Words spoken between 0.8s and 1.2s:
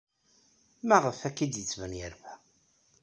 Maɣef